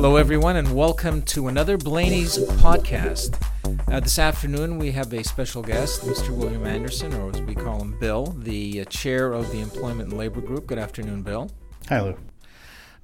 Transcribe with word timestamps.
Hello, 0.00 0.16
everyone, 0.16 0.56
and 0.56 0.74
welcome 0.74 1.20
to 1.24 1.48
another 1.48 1.76
Blaney's 1.76 2.38
podcast. 2.38 3.38
Uh, 3.86 4.00
this 4.00 4.18
afternoon, 4.18 4.78
we 4.78 4.92
have 4.92 5.12
a 5.12 5.22
special 5.22 5.62
guest, 5.62 6.00
Mr. 6.06 6.30
William 6.30 6.66
Anderson, 6.66 7.12
or 7.12 7.28
as 7.28 7.42
we 7.42 7.54
call 7.54 7.82
him, 7.82 7.98
Bill, 8.00 8.24
the 8.38 8.80
uh, 8.80 8.84
chair 8.86 9.34
of 9.34 9.52
the 9.52 9.60
Employment 9.60 10.08
and 10.08 10.16
Labor 10.16 10.40
Group. 10.40 10.66
Good 10.66 10.78
afternoon, 10.78 11.20
Bill. 11.20 11.50
Hi, 11.90 12.00
Lou. 12.00 12.16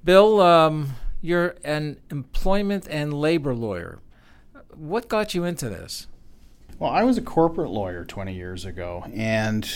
Bill, 0.03 0.41
um, 0.41 0.95
you're 1.21 1.53
an 1.63 1.99
employment 2.09 2.87
and 2.89 3.13
labor 3.13 3.53
lawyer. 3.53 3.99
What 4.73 5.07
got 5.07 5.35
you 5.35 5.43
into 5.43 5.69
this? 5.69 6.07
Well, 6.79 6.89
I 6.89 7.03
was 7.03 7.15
a 7.19 7.21
corporate 7.21 7.69
lawyer 7.69 8.05
20 8.05 8.33
years 8.33 8.65
ago, 8.65 9.05
and 9.13 9.69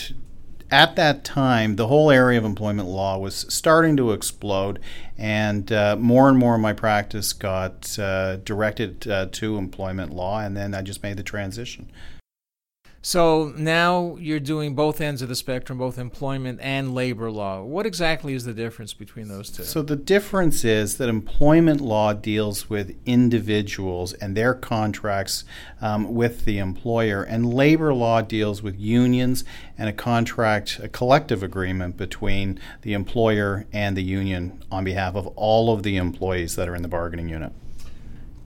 at 0.72 0.96
that 0.96 1.22
time, 1.22 1.76
the 1.76 1.86
whole 1.86 2.10
area 2.10 2.38
of 2.38 2.44
employment 2.44 2.88
law 2.88 3.18
was 3.18 3.44
starting 3.50 3.96
to 3.98 4.12
explode, 4.12 4.80
and 5.18 5.70
uh, 5.70 5.96
more 5.96 6.30
and 6.30 6.38
more 6.38 6.54
of 6.54 6.60
my 6.62 6.72
practice 6.72 7.34
got 7.34 7.98
uh, 7.98 8.36
directed 8.36 9.06
uh, 9.06 9.26
to 9.32 9.58
employment 9.58 10.14
law, 10.14 10.40
and 10.40 10.56
then 10.56 10.74
I 10.74 10.80
just 10.80 11.02
made 11.02 11.18
the 11.18 11.22
transition. 11.22 11.92
So 13.04 13.52
now 13.56 14.16
you're 14.20 14.38
doing 14.38 14.76
both 14.76 15.00
ends 15.00 15.22
of 15.22 15.28
the 15.28 15.34
spectrum, 15.34 15.76
both 15.76 15.98
employment 15.98 16.60
and 16.62 16.94
labor 16.94 17.32
law. 17.32 17.64
What 17.64 17.84
exactly 17.84 18.32
is 18.32 18.44
the 18.44 18.52
difference 18.52 18.94
between 18.94 19.26
those 19.26 19.50
two? 19.50 19.64
So 19.64 19.82
the 19.82 19.96
difference 19.96 20.64
is 20.64 20.98
that 20.98 21.08
employment 21.08 21.80
law 21.80 22.12
deals 22.12 22.70
with 22.70 22.94
individuals 23.04 24.12
and 24.12 24.36
their 24.36 24.54
contracts 24.54 25.42
um, 25.80 26.14
with 26.14 26.44
the 26.44 26.58
employer, 26.58 27.24
and 27.24 27.52
labor 27.52 27.92
law 27.92 28.22
deals 28.22 28.62
with 28.62 28.78
unions 28.78 29.44
and 29.76 29.88
a 29.88 29.92
contract, 29.92 30.78
a 30.80 30.88
collective 30.88 31.42
agreement 31.42 31.96
between 31.96 32.60
the 32.82 32.92
employer 32.92 33.66
and 33.72 33.96
the 33.96 34.04
union 34.04 34.62
on 34.70 34.84
behalf 34.84 35.16
of 35.16 35.26
all 35.34 35.74
of 35.74 35.82
the 35.82 35.96
employees 35.96 36.54
that 36.54 36.68
are 36.68 36.76
in 36.76 36.82
the 36.82 36.88
bargaining 36.88 37.28
unit. 37.28 37.52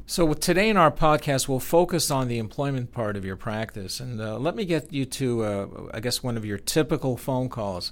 So 0.09 0.33
today 0.35 0.69
in 0.69 0.77
our 0.77 0.93
podcast, 0.93 1.49
we'll 1.49 1.59
focus 1.59 2.13
on 2.13 2.29
the 2.29 2.39
employment 2.39 2.93
part 2.93 3.17
of 3.17 3.25
your 3.25 3.35
practice, 3.35 3.99
and 3.99 4.21
uh, 4.21 4.39
let 4.39 4.55
me 4.55 4.65
get 4.65 4.93
you 4.93 5.05
to, 5.05 5.43
uh, 5.43 5.67
I 5.93 5.99
guess, 5.99 6.23
one 6.23 6.37
of 6.37 6.45
your 6.45 6.59
typical 6.59 7.17
phone 7.17 7.49
calls. 7.49 7.91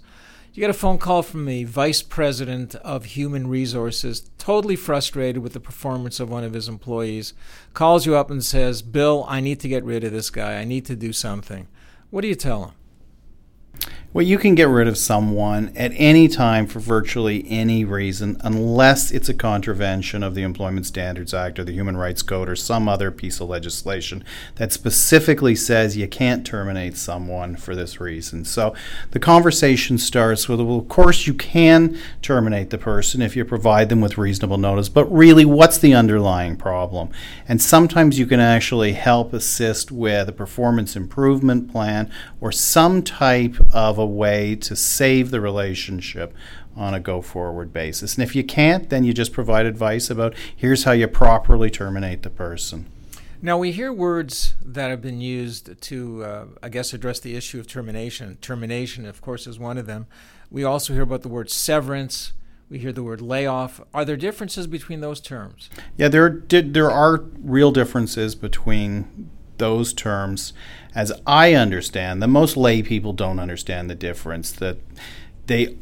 You 0.53 0.61
get 0.61 0.71
a 0.71 0.75
phone 0.75 0.99
call 0.99 1.25
from 1.25 1.45
the 1.45 1.65
vice 1.65 2.03
president 2.03 2.77
of 2.77 3.05
human 3.05 3.49
resources, 3.49 4.31
totally 4.39 4.77
frustrated 4.77 5.43
with 5.43 5.55
the 5.55 5.61
performance 5.61 6.21
of 6.21 6.31
one 6.31 6.45
of 6.45 6.53
his 6.53 6.69
employees, 6.69 7.35
calls 7.73 8.07
you 8.07 8.15
up 8.15 8.31
and 8.31 8.45
says, 8.45 8.81
"Bill, 8.81 9.27
I 9.29 9.41
need 9.41 9.59
to 9.59 9.69
get 9.69 9.83
rid 9.83 10.05
of 10.05 10.13
this 10.13 10.31
guy. 10.31 10.61
I 10.61 10.65
need 10.65 10.85
to 10.87 10.95
do 10.95 11.13
something." 11.13 11.67
What 12.11 12.21
do 12.21 12.29
you 12.29 12.37
tell 12.37 12.67
him? 12.67 13.91
Well, 14.15 14.25
you 14.25 14.39
can 14.39 14.55
get 14.55 14.69
rid 14.69 14.87
of 14.87 14.97
someone 14.97 15.73
at 15.75 15.91
any 15.97 16.29
time 16.29 16.69
for 16.69 16.79
virtually 16.79 17.45
any 17.49 17.85
reason, 17.85 18.37
unless 18.45 19.11
it's 19.11 19.29
a 19.29 19.35
contravention 19.35 20.23
of 20.23 20.37
the 20.37 20.45
Employment 20.45 20.87
Standards 20.87 21.35
Act 21.35 21.59
or 21.59 21.65
the 21.65 21.73
Human 21.73 21.97
Rights 21.97 22.23
Code 22.23 22.49
or 22.49 22.55
some 22.55 22.89
other 22.89 23.11
piece 23.11 23.41
of 23.41 23.49
legislation 23.49 24.23
that 24.55 24.71
specifically 24.71 25.57
says 25.57 25.97
you 25.97 26.07
can't 26.07 26.47
terminate 26.47 26.97
someone 26.97 27.57
for 27.57 27.75
this 27.75 28.01
reason. 28.01 28.45
So 28.45 28.73
the 29.11 29.19
conversation 29.19 29.99
starts 29.99 30.49
with, 30.49 30.61
well, 30.61 30.79
of 30.79 30.89
course, 30.89 31.27
you 31.27 31.35
can 31.35 31.99
terminate 32.23 32.71
the 32.71 32.79
person 32.79 33.21
if 33.21 33.35
you 33.35 33.45
provide 33.45 33.89
them 33.89 34.01
with 34.01 34.17
reasonable 34.17 34.59
notice, 34.59 34.89
but 34.89 35.13
really, 35.13 35.45
what's 35.45 35.79
the 35.79 35.93
underlying 35.93 36.57
problem? 36.57 37.09
And 37.49 37.61
sometimes 37.61 38.17
you 38.17 38.27
can 38.27 38.39
actually 38.39 38.93
help 38.93 39.33
assist 39.33 39.91
with 39.91 40.29
a 40.29 40.33
performance 40.33 40.95
improvement 40.95 41.69
plan 41.73 42.13
or 42.41 42.53
some 42.53 43.03
type 43.03 43.57
of 43.73 44.04
way 44.07 44.57
to 44.57 44.77
save 44.77 45.31
the 45.31 45.41
relationship 45.41 46.35
on 46.77 46.95
a 46.95 47.01
go 47.01 47.23
forward 47.23 47.73
basis. 47.73 48.15
And 48.15 48.23
if 48.23 48.35
you 48.35 48.45
can't, 48.45 48.91
then 48.91 49.05
you 49.05 49.13
just 49.13 49.33
provide 49.33 49.67
advice 49.67 50.11
about 50.11 50.35
here's 50.55 50.85
how 50.85 50.93
you 50.93 51.07
properly 51.07 51.71
terminate 51.71 52.23
the 52.23 52.31
person. 52.31 52.87
Now, 53.45 53.59
we 53.59 53.73
hear 53.73 53.93
words 53.93 54.55
that 54.65 54.89
have 54.89 55.03
been 55.03 55.21
used 55.21 55.81
to, 55.83 56.25
uh, 56.25 56.45
I 56.63 56.71
guess, 56.71 56.95
address 56.95 57.21
the 57.21 57.37
issue 57.37 57.61
of 57.61 57.67
termination. 57.67 58.39
Termination, 58.41 59.05
of 59.05 59.21
course, 59.21 59.47
is 59.47 59.59
one 59.59 59.77
of 59.77 59.85
them. 59.85 60.07
We 60.51 60.65
also 60.65 60.95
hear 60.95 61.03
about 61.03 61.21
the 61.23 61.29
word 61.29 61.51
severance. 61.51 62.33
We 62.71 62.79
hear 62.79 62.91
the 62.91 63.03
word 63.03 63.21
layoff. 63.21 63.83
Are 63.93 64.07
there 64.07 64.17
differences 64.17 64.67
between 64.67 65.01
those 65.01 65.21
terms? 65.21 65.69
Yeah, 65.99 66.09
there, 66.09 66.43
there 66.49 66.91
are 66.91 67.19
real 67.39 67.71
differences 67.71 68.35
between 68.35 69.29
those 69.59 69.93
terms 69.93 70.53
as 70.95 71.13
I 71.27 71.55
understand 71.55 72.23
them. 72.23 72.31
Most 72.31 72.57
lay 72.57 72.83
people 72.83 73.13
don't 73.13 73.41
understand 73.41 73.91
the 73.91 73.95
difference 73.95 74.53
that 74.53 74.79
they 75.47 75.77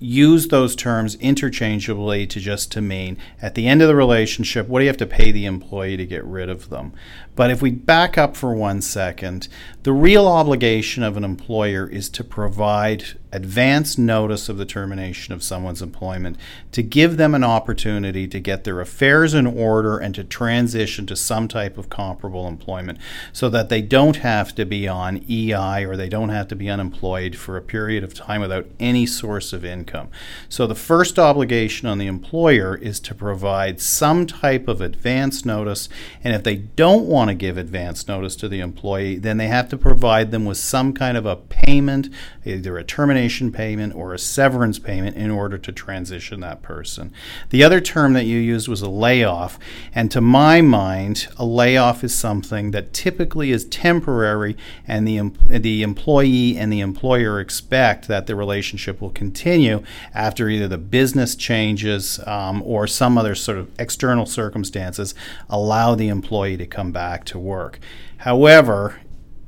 use 0.00 0.48
those 0.48 0.76
terms 0.76 1.16
interchangeably 1.16 2.26
to 2.26 2.38
just 2.38 2.70
to 2.70 2.80
mean 2.80 3.16
at 3.42 3.54
the 3.54 3.66
end 3.66 3.82
of 3.82 3.88
the 3.88 3.96
relationship 3.96 4.68
what 4.68 4.78
do 4.78 4.84
you 4.84 4.88
have 4.88 4.96
to 4.96 5.06
pay 5.06 5.32
the 5.32 5.44
employee 5.44 5.96
to 5.96 6.06
get 6.06 6.24
rid 6.24 6.48
of 6.48 6.70
them 6.70 6.92
but 7.34 7.50
if 7.50 7.60
we 7.60 7.70
back 7.70 8.16
up 8.16 8.36
for 8.36 8.54
one 8.54 8.80
second 8.80 9.48
the 9.82 9.92
real 9.92 10.28
obligation 10.28 11.02
of 11.02 11.16
an 11.16 11.24
employer 11.24 11.88
is 11.88 12.08
to 12.08 12.22
provide 12.22 13.17
advance 13.32 13.98
notice 13.98 14.48
of 14.48 14.56
the 14.56 14.64
termination 14.64 15.34
of 15.34 15.42
someone's 15.42 15.82
employment 15.82 16.36
to 16.72 16.82
give 16.82 17.16
them 17.16 17.34
an 17.34 17.44
opportunity 17.44 18.26
to 18.26 18.40
get 18.40 18.64
their 18.64 18.80
affairs 18.80 19.34
in 19.34 19.46
order 19.46 19.98
and 19.98 20.14
to 20.14 20.24
transition 20.24 21.06
to 21.06 21.14
some 21.14 21.46
type 21.46 21.76
of 21.76 21.90
comparable 21.90 22.46
employment 22.46 22.98
so 23.32 23.50
that 23.50 23.68
they 23.68 23.82
don't 23.82 24.16
have 24.16 24.54
to 24.54 24.64
be 24.64 24.88
on 24.88 25.22
EI 25.28 25.84
or 25.84 25.96
they 25.96 26.08
don't 26.08 26.30
have 26.30 26.48
to 26.48 26.56
be 26.56 26.70
unemployed 26.70 27.36
for 27.36 27.56
a 27.56 27.62
period 27.62 28.02
of 28.02 28.14
time 28.14 28.40
without 28.40 28.66
any 28.80 29.04
source 29.04 29.52
of 29.52 29.64
income. 29.64 30.08
So 30.48 30.66
the 30.66 30.74
first 30.74 31.18
obligation 31.18 31.86
on 31.88 31.98
the 31.98 32.06
employer 32.06 32.76
is 32.76 32.98
to 33.00 33.14
provide 33.14 33.80
some 33.80 34.26
type 34.26 34.68
of 34.68 34.80
advance 34.80 35.44
notice 35.44 35.88
and 36.24 36.34
if 36.34 36.42
they 36.44 36.56
don't 36.56 37.06
want 37.06 37.28
to 37.28 37.34
give 37.34 37.58
advance 37.58 38.08
notice 38.08 38.36
to 38.36 38.48
the 38.48 38.60
employee 38.60 39.16
then 39.16 39.36
they 39.36 39.48
have 39.48 39.68
to 39.68 39.76
provide 39.76 40.30
them 40.30 40.44
with 40.44 40.56
some 40.56 40.92
kind 40.94 41.16
of 41.16 41.26
a 41.26 41.36
payment 41.36 42.08
either 42.44 42.78
a 42.78 42.84
termination 42.84 43.17
termination 43.18 43.50
payment 43.50 43.92
or 43.96 44.14
a 44.14 44.18
severance 44.18 44.78
payment 44.78 45.16
in 45.16 45.28
order 45.28 45.58
to 45.58 45.72
transition 45.72 46.38
that 46.38 46.62
person. 46.62 47.12
The 47.50 47.64
other 47.64 47.80
term 47.80 48.12
that 48.12 48.26
you 48.26 48.38
used 48.38 48.68
was 48.68 48.80
a 48.80 48.88
layoff, 48.88 49.58
and 49.92 50.08
to 50.12 50.20
my 50.20 50.60
mind, 50.60 51.26
a 51.36 51.44
layoff 51.44 52.04
is 52.04 52.14
something 52.14 52.70
that 52.70 52.92
typically 52.92 53.50
is 53.50 53.64
temporary, 53.64 54.56
and 54.86 55.06
the 55.06 55.32
the 55.48 55.82
employee 55.82 56.56
and 56.56 56.72
the 56.72 56.78
employer 56.78 57.40
expect 57.40 58.06
that 58.06 58.28
the 58.28 58.36
relationship 58.36 59.00
will 59.00 59.10
continue 59.10 59.82
after 60.14 60.48
either 60.48 60.68
the 60.68 60.78
business 60.78 61.34
changes 61.34 62.20
um, 62.24 62.62
or 62.62 62.86
some 62.86 63.18
other 63.18 63.34
sort 63.34 63.58
of 63.58 63.68
external 63.80 64.26
circumstances 64.26 65.12
allow 65.50 65.96
the 65.96 66.08
employee 66.08 66.56
to 66.56 66.66
come 66.66 66.92
back 66.92 67.24
to 67.24 67.38
work. 67.38 67.80
However, 68.18 69.00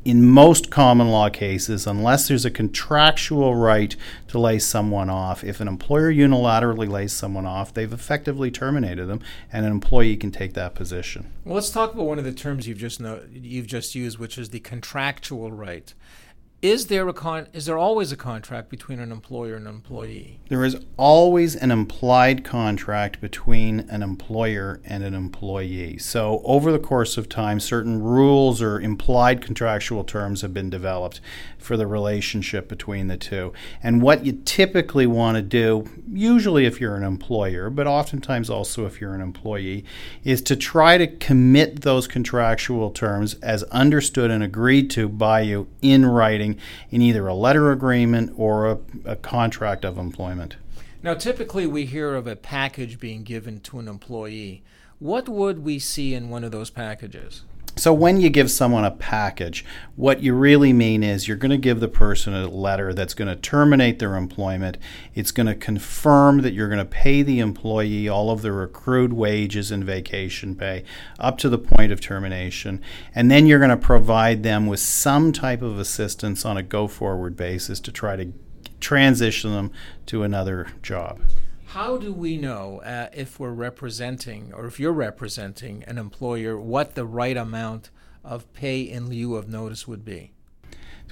in 0.04 0.26
most 0.26 0.70
common 0.70 1.08
law 1.08 1.28
cases, 1.28 1.86
unless 1.86 2.28
there's 2.28 2.44
a 2.44 2.50
contractual 2.50 3.54
right 3.54 3.94
to 4.28 4.38
lay 4.38 4.58
someone 4.58 5.10
off, 5.10 5.44
if 5.44 5.60
an 5.60 5.68
employer 5.68 6.12
unilaterally 6.12 6.88
lays 6.88 7.12
someone 7.12 7.44
off, 7.44 7.74
they've 7.74 7.92
effectively 7.92 8.50
terminated 8.50 9.06
them, 9.06 9.20
and 9.52 9.66
an 9.66 9.72
employee 9.72 10.16
can 10.16 10.30
take 10.30 10.54
that 10.54 10.74
position. 10.74 11.30
Well, 11.44 11.56
let's 11.56 11.70
talk 11.70 11.92
about 11.92 12.06
one 12.06 12.18
of 12.18 12.24
the 12.24 12.32
terms 12.32 12.66
you've 12.66 12.78
just 12.78 13.00
you've 13.32 13.66
just 13.66 13.94
used, 13.94 14.18
which 14.18 14.38
is 14.38 14.50
the 14.50 14.60
contractual 14.60 15.52
right 15.52 15.92
is 16.62 16.88
there 16.88 17.08
a 17.08 17.12
con 17.12 17.46
is 17.54 17.64
there 17.64 17.78
always 17.78 18.12
a 18.12 18.16
contract 18.16 18.68
between 18.68 19.00
an 19.00 19.10
employer 19.10 19.54
and 19.54 19.66
an 19.66 19.74
employee? 19.74 20.40
There 20.50 20.62
is 20.62 20.76
always 20.98 21.56
an 21.56 21.70
implied 21.70 22.44
contract 22.44 23.18
between 23.20 23.80
an 23.88 24.02
employer 24.02 24.80
and 24.84 25.02
an 25.02 25.14
employee. 25.14 25.96
So 25.96 26.42
over 26.44 26.70
the 26.70 26.78
course 26.78 27.16
of 27.16 27.30
time 27.30 27.60
certain 27.60 28.02
rules 28.02 28.60
or 28.60 28.78
implied 28.78 29.40
contractual 29.40 30.04
terms 30.04 30.42
have 30.42 30.52
been 30.52 30.68
developed 30.68 31.22
for 31.56 31.78
the 31.78 31.86
relationship 31.86 32.68
between 32.68 33.08
the 33.08 33.16
two. 33.16 33.54
And 33.82 34.02
what 34.02 34.26
you 34.26 34.42
typically 34.44 35.06
want 35.06 35.36
to 35.36 35.42
do 35.42 35.88
usually 36.12 36.66
if 36.66 36.78
you're 36.78 36.96
an 36.96 37.04
employer 37.04 37.70
but 37.70 37.86
oftentimes 37.86 38.50
also 38.50 38.84
if 38.84 39.00
you're 39.00 39.14
an 39.14 39.22
employee 39.22 39.84
is 40.24 40.42
to 40.42 40.56
try 40.56 40.98
to 40.98 41.06
commit 41.06 41.80
those 41.80 42.06
contractual 42.06 42.90
terms 42.90 43.34
as 43.34 43.62
understood 43.64 44.30
and 44.30 44.42
agreed 44.42 44.90
to 44.90 45.08
by 45.08 45.40
you 45.40 45.66
in 45.80 46.04
writing 46.04 46.49
in 46.90 47.02
either 47.02 47.26
a 47.26 47.34
letter 47.34 47.72
agreement 47.72 48.32
or 48.36 48.70
a, 48.70 48.78
a 49.04 49.16
contract 49.16 49.84
of 49.84 49.98
employment. 49.98 50.56
Now, 51.02 51.14
typically 51.14 51.66
we 51.66 51.86
hear 51.86 52.14
of 52.14 52.26
a 52.26 52.36
package 52.36 53.00
being 53.00 53.22
given 53.24 53.60
to 53.60 53.78
an 53.78 53.88
employee. 53.88 54.62
What 54.98 55.28
would 55.28 55.64
we 55.64 55.78
see 55.78 56.14
in 56.14 56.28
one 56.28 56.44
of 56.44 56.52
those 56.52 56.68
packages? 56.70 57.44
So, 57.80 57.94
when 57.94 58.20
you 58.20 58.28
give 58.28 58.50
someone 58.50 58.84
a 58.84 58.90
package, 58.90 59.64
what 59.96 60.22
you 60.22 60.34
really 60.34 60.70
mean 60.70 61.02
is 61.02 61.26
you're 61.26 61.38
going 61.38 61.50
to 61.50 61.56
give 61.56 61.80
the 61.80 61.88
person 61.88 62.34
a 62.34 62.46
letter 62.46 62.92
that's 62.92 63.14
going 63.14 63.34
to 63.34 63.36
terminate 63.36 63.98
their 63.98 64.16
employment. 64.16 64.76
It's 65.14 65.30
going 65.30 65.46
to 65.46 65.54
confirm 65.54 66.42
that 66.42 66.52
you're 66.52 66.68
going 66.68 66.76
to 66.76 66.84
pay 66.84 67.22
the 67.22 67.40
employee 67.40 68.06
all 68.06 68.30
of 68.30 68.42
their 68.42 68.62
accrued 68.62 69.14
wages 69.14 69.70
and 69.70 69.82
vacation 69.82 70.54
pay 70.56 70.84
up 71.18 71.38
to 71.38 71.48
the 71.48 71.56
point 71.56 71.90
of 71.90 72.02
termination. 72.02 72.82
And 73.14 73.30
then 73.30 73.46
you're 73.46 73.58
going 73.58 73.70
to 73.70 73.78
provide 73.78 74.42
them 74.42 74.66
with 74.66 74.80
some 74.80 75.32
type 75.32 75.62
of 75.62 75.78
assistance 75.78 76.44
on 76.44 76.58
a 76.58 76.62
go 76.62 76.86
forward 76.86 77.34
basis 77.34 77.80
to 77.80 77.90
try 77.90 78.14
to 78.14 78.30
transition 78.80 79.52
them 79.52 79.72
to 80.04 80.22
another 80.22 80.66
job. 80.82 81.22
How 81.70 81.96
do 81.96 82.12
we 82.12 82.36
know 82.36 82.80
uh, 82.80 83.10
if 83.14 83.38
we're 83.38 83.52
representing 83.52 84.52
or 84.52 84.66
if 84.66 84.80
you're 84.80 84.92
representing 84.92 85.84
an 85.84 85.98
employer 85.98 86.58
what 86.58 86.96
the 86.96 87.06
right 87.06 87.36
amount 87.36 87.90
of 88.24 88.52
pay 88.52 88.80
in 88.80 89.08
lieu 89.08 89.36
of 89.36 89.48
notice 89.48 89.86
would 89.86 90.04
be? 90.04 90.32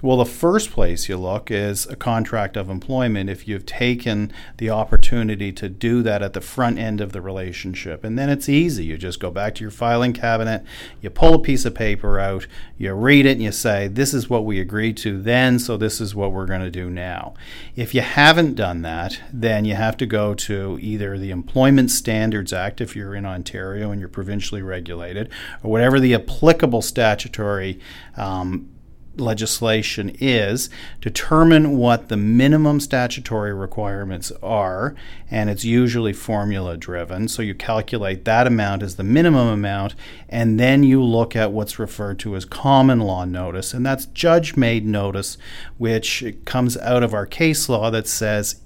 Well, 0.01 0.19
the 0.19 0.27
first 0.27 0.71
place 0.71 1.09
you 1.09 1.17
look 1.17 1.51
is 1.51 1.85
a 1.87 1.97
contract 1.97 2.57
of 2.57 2.71
employment 2.71 3.29
if 3.29 3.49
you've 3.49 3.67
taken 3.67 4.33
the 4.59 4.71
opportunity 4.71 5.51
to 5.53 5.69
do 5.69 6.03
that 6.05 6.23
at 6.23 6.35
the 6.35 6.41
front 6.41 6.79
end 6.79 7.01
of 7.01 7.11
the 7.11 7.21
relationship. 7.21 8.05
And 8.05 8.17
then 8.17 8.31
it's 8.31 8.49
easy. 8.49 8.85
You 8.85 8.97
just 8.97 9.19
go 9.19 9.33
back 9.33 9.57
to 9.57 9.65
your 9.65 9.73
filing 9.73 10.13
cabinet, 10.13 10.63
you 11.01 11.11
pull 11.11 11.35
a 11.35 11.39
piece 11.41 11.65
of 11.65 11.75
paper 11.75 12.21
out, 12.21 12.47
you 12.77 12.93
read 12.95 13.27
it, 13.27 13.33
and 13.33 13.43
you 13.43 13.51
say, 13.51 13.89
This 13.89 14.15
is 14.15 14.31
what 14.31 14.45
we 14.45 14.61
agreed 14.61 14.97
to 14.99 15.21
then, 15.21 15.59
so 15.59 15.77
this 15.77 16.01
is 16.01 16.15
what 16.15 16.31
we're 16.31 16.47
going 16.47 16.61
to 16.61 16.71
do 16.71 16.89
now. 16.89 17.35
If 17.75 17.93
you 17.93 18.03
haven't 18.03 18.55
done 18.55 18.83
that, 18.83 19.21
then 19.33 19.65
you 19.65 19.75
have 19.75 19.97
to 19.97 20.07
go 20.07 20.33
to 20.35 20.79
either 20.81 21.19
the 21.19 21.33
Employment 21.33 21.91
Standards 21.91 22.53
Act 22.53 22.81
if 22.81 22.95
you're 22.95 23.17
in 23.17 23.27
Ontario 23.27 23.91
and 23.91 23.99
you're 23.99 24.09
provincially 24.09 24.63
regulated, 24.63 25.29
or 25.65 25.73
whatever 25.73 25.99
the 25.99 26.15
applicable 26.15 26.83
statutory 26.83 27.81
um, 28.17 28.71
legislation 29.21 30.17
is 30.21 30.71
determine 31.01 31.77
what 31.77 32.09
the 32.09 32.17
minimum 32.17 32.81
statutory 32.81 33.53
requirements 33.53 34.33
are, 34.43 34.95
and 35.31 35.51
it's 35.51 35.65
usually 35.65 36.13
formula 36.13 36.77
driven. 36.77 37.29
So 37.29 37.43
you 37.43 37.55
calculate 37.55 38.25
that 38.25 38.47
amount 38.47 38.83
as 38.83 38.97
the 38.97 39.05
minimum 39.05 39.49
amount, 39.49 39.95
and 40.29 40.59
then 40.59 40.83
you 40.83 41.03
look 41.03 41.35
at 41.37 41.53
what's 41.53 41.79
referred 41.79 42.19
to 42.21 42.37
as 42.37 42.45
common 42.45 43.01
law 43.01 43.25
notice, 43.25 43.75
and 43.75 43.85
that's 43.85 44.07
judge 44.07 44.57
made 44.57 44.87
notice, 44.87 45.39
which 45.77 46.25
comes 46.45 46.77
out 46.79 47.03
of 47.03 47.15
our 47.15 47.27
case 47.27 47.69
law 47.69 47.91
that 47.91 48.07
says 48.07 48.61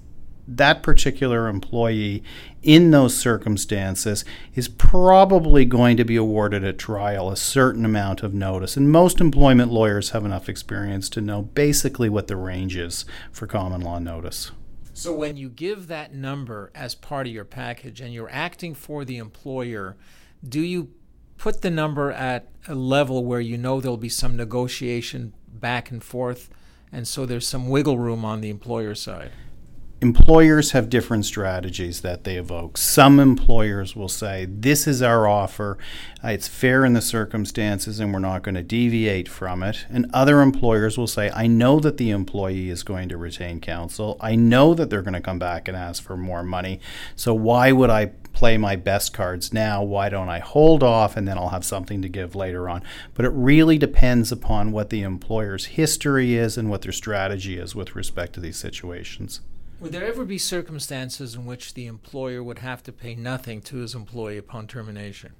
that 0.46 0.82
particular 0.82 1.48
employee 1.48 2.22
in 2.62 2.90
those 2.90 3.16
circumstances 3.16 4.24
is 4.54 4.68
probably 4.68 5.64
going 5.64 5.96
to 5.96 6.04
be 6.04 6.16
awarded 6.16 6.64
at 6.64 6.78
trial 6.78 7.30
a 7.30 7.36
certain 7.36 7.84
amount 7.84 8.22
of 8.22 8.34
notice. 8.34 8.76
And 8.76 8.90
most 8.90 9.20
employment 9.20 9.72
lawyers 9.72 10.10
have 10.10 10.24
enough 10.24 10.48
experience 10.48 11.08
to 11.10 11.20
know 11.20 11.42
basically 11.42 12.08
what 12.08 12.26
the 12.26 12.36
range 12.36 12.76
is 12.76 13.04
for 13.30 13.46
common 13.46 13.80
law 13.80 13.98
notice. 13.98 14.50
So 14.94 15.14
when 15.14 15.36
you 15.36 15.48
give 15.48 15.86
that 15.86 16.14
number 16.14 16.70
as 16.74 16.94
part 16.94 17.26
of 17.26 17.32
your 17.32 17.44
package 17.44 18.00
and 18.00 18.12
you're 18.12 18.30
acting 18.30 18.74
for 18.74 19.04
the 19.04 19.16
employer, 19.16 19.96
do 20.46 20.60
you 20.60 20.90
put 21.38 21.62
the 21.62 21.70
number 21.70 22.12
at 22.12 22.48
a 22.68 22.74
level 22.74 23.24
where 23.24 23.40
you 23.40 23.56
know 23.56 23.80
there'll 23.80 23.96
be 23.96 24.08
some 24.08 24.36
negotiation 24.36 25.32
back 25.48 25.90
and 25.90 26.04
forth 26.04 26.50
and 26.92 27.08
so 27.08 27.24
there's 27.24 27.48
some 27.48 27.68
wiggle 27.68 27.98
room 27.98 28.24
on 28.24 28.42
the 28.42 28.50
employer 28.50 28.94
side? 28.94 29.32
Employers 30.02 30.72
have 30.72 30.90
different 30.90 31.24
strategies 31.24 32.00
that 32.00 32.24
they 32.24 32.34
evoke. 32.34 32.76
Some 32.76 33.20
employers 33.20 33.94
will 33.94 34.08
say, 34.08 34.46
This 34.50 34.88
is 34.88 35.00
our 35.00 35.28
offer, 35.28 35.78
it's 36.24 36.48
fair 36.48 36.84
in 36.84 36.94
the 36.94 37.00
circumstances, 37.00 38.00
and 38.00 38.12
we're 38.12 38.18
not 38.18 38.42
going 38.42 38.56
to 38.56 38.64
deviate 38.64 39.28
from 39.28 39.62
it. 39.62 39.86
And 39.88 40.10
other 40.12 40.42
employers 40.42 40.98
will 40.98 41.06
say, 41.06 41.30
I 41.32 41.46
know 41.46 41.78
that 41.78 41.98
the 41.98 42.10
employee 42.10 42.68
is 42.68 42.82
going 42.82 43.08
to 43.10 43.16
retain 43.16 43.60
counsel, 43.60 44.16
I 44.20 44.34
know 44.34 44.74
that 44.74 44.90
they're 44.90 45.02
going 45.02 45.14
to 45.14 45.20
come 45.20 45.38
back 45.38 45.68
and 45.68 45.76
ask 45.76 46.02
for 46.02 46.16
more 46.16 46.42
money, 46.42 46.80
so 47.14 47.32
why 47.32 47.72
would 47.72 47.90
I? 47.90 48.12
Play 48.32 48.56
my 48.56 48.76
best 48.76 49.12
cards 49.12 49.52
now. 49.52 49.82
Why 49.82 50.08
don't 50.08 50.30
I 50.30 50.38
hold 50.38 50.82
off 50.82 51.18
and 51.18 51.28
then 51.28 51.36
I'll 51.36 51.50
have 51.50 51.66
something 51.66 52.00
to 52.00 52.08
give 52.08 52.34
later 52.34 52.66
on? 52.66 52.82
But 53.12 53.26
it 53.26 53.28
really 53.28 53.76
depends 53.76 54.32
upon 54.32 54.72
what 54.72 54.88
the 54.88 55.02
employer's 55.02 55.66
history 55.66 56.34
is 56.34 56.56
and 56.56 56.70
what 56.70 56.80
their 56.80 56.92
strategy 56.92 57.58
is 57.58 57.74
with 57.74 57.94
respect 57.94 58.32
to 58.32 58.40
these 58.40 58.56
situations. 58.56 59.42
Would 59.82 59.90
there 59.90 60.06
ever 60.06 60.24
be 60.24 60.38
circumstances 60.38 61.34
in 61.34 61.44
which 61.44 61.74
the 61.74 61.88
employer 61.88 62.40
would 62.40 62.60
have 62.60 62.84
to 62.84 62.92
pay 62.92 63.16
nothing 63.16 63.60
to 63.62 63.78
his 63.78 63.96
employee 63.96 64.38
upon 64.38 64.68
termination? 64.68 65.32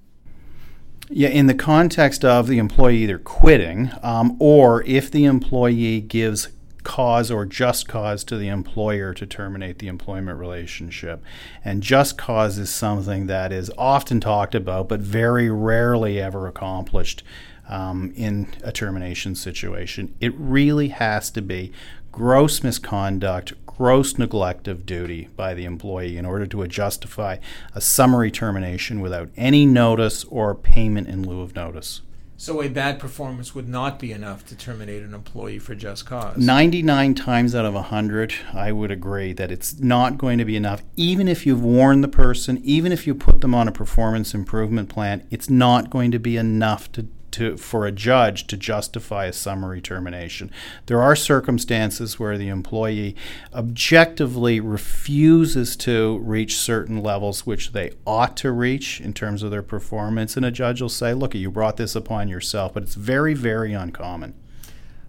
Yeah, 1.08 1.28
in 1.28 1.46
the 1.46 1.54
context 1.54 2.24
of 2.24 2.48
the 2.48 2.58
employee 2.58 3.04
either 3.04 3.18
quitting 3.18 3.92
um, 4.02 4.36
or 4.40 4.82
if 4.82 5.12
the 5.12 5.26
employee 5.26 6.00
gives 6.00 6.48
cause 6.82 7.30
or 7.30 7.46
just 7.46 7.86
cause 7.86 8.24
to 8.24 8.36
the 8.36 8.48
employer 8.48 9.14
to 9.14 9.26
terminate 9.26 9.78
the 9.78 9.86
employment 9.86 10.40
relationship. 10.40 11.22
And 11.64 11.80
just 11.80 12.18
cause 12.18 12.58
is 12.58 12.70
something 12.70 13.28
that 13.28 13.52
is 13.52 13.70
often 13.78 14.18
talked 14.18 14.56
about 14.56 14.88
but 14.88 14.98
very 14.98 15.50
rarely 15.50 16.20
ever 16.20 16.48
accomplished 16.48 17.22
um, 17.68 18.12
in 18.16 18.48
a 18.64 18.72
termination 18.72 19.36
situation. 19.36 20.16
It 20.20 20.34
really 20.36 20.88
has 20.88 21.30
to 21.30 21.42
be 21.42 21.72
gross 22.12 22.62
misconduct, 22.62 23.54
gross 23.66 24.18
neglect 24.18 24.68
of 24.68 24.86
duty 24.86 25.28
by 25.34 25.54
the 25.54 25.64
employee 25.64 26.18
in 26.18 26.26
order 26.26 26.46
to 26.46 26.66
justify 26.68 27.38
a 27.74 27.80
summary 27.80 28.30
termination 28.30 29.00
without 29.00 29.30
any 29.36 29.66
notice 29.66 30.22
or 30.24 30.54
payment 30.54 31.08
in 31.08 31.26
lieu 31.26 31.40
of 31.40 31.56
notice. 31.56 32.02
So 32.36 32.60
a 32.60 32.68
bad 32.68 32.98
performance 32.98 33.54
would 33.54 33.68
not 33.68 34.00
be 34.00 34.10
enough 34.10 34.44
to 34.46 34.56
terminate 34.56 35.04
an 35.04 35.14
employee 35.14 35.60
for 35.60 35.76
just 35.76 36.06
cause. 36.06 36.36
99 36.36 37.14
times 37.14 37.54
out 37.54 37.64
of 37.64 37.74
100, 37.74 38.34
I 38.52 38.72
would 38.72 38.90
agree 38.90 39.32
that 39.32 39.52
it's 39.52 39.78
not 39.78 40.18
going 40.18 40.38
to 40.38 40.44
be 40.44 40.56
enough. 40.56 40.82
Even 40.96 41.28
if 41.28 41.46
you've 41.46 41.62
warned 41.62 42.02
the 42.02 42.08
person, 42.08 42.60
even 42.64 42.90
if 42.90 43.06
you 43.06 43.14
put 43.14 43.42
them 43.42 43.54
on 43.54 43.68
a 43.68 43.72
performance 43.72 44.34
improvement 44.34 44.88
plan, 44.88 45.24
it's 45.30 45.48
not 45.48 45.88
going 45.88 46.10
to 46.10 46.18
be 46.18 46.36
enough 46.36 46.90
to 46.92 47.06
to 47.32 47.56
for 47.56 47.86
a 47.86 47.92
judge 47.92 48.46
to 48.46 48.56
justify 48.56 49.26
a 49.26 49.32
summary 49.32 49.80
termination. 49.80 50.50
There 50.86 51.02
are 51.02 51.16
circumstances 51.16 52.18
where 52.18 52.38
the 52.38 52.48
employee 52.48 53.16
objectively 53.54 54.60
refuses 54.60 55.76
to 55.76 56.18
reach 56.18 56.56
certain 56.56 57.02
levels 57.02 57.46
which 57.46 57.72
they 57.72 57.92
ought 58.06 58.36
to 58.38 58.52
reach 58.52 59.00
in 59.00 59.12
terms 59.12 59.42
of 59.42 59.50
their 59.50 59.62
performance, 59.62 60.36
and 60.36 60.46
a 60.46 60.50
judge 60.50 60.80
will 60.80 60.88
say, 60.88 61.14
"Look, 61.14 61.34
you 61.34 61.50
brought 61.50 61.76
this 61.76 61.96
upon 61.96 62.28
yourself," 62.28 62.74
but 62.74 62.82
it's 62.82 62.94
very, 62.94 63.34
very 63.34 63.72
uncommon. 63.72 64.34